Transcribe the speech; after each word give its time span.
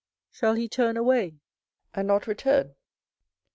shall 0.31 0.55
he 0.55 0.67
turn 0.67 0.97
away, 0.97 1.35
and 1.93 2.07
not 2.07 2.25
return? 2.25 2.73